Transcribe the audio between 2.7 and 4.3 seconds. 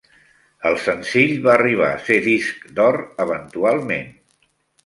d'or eventualment.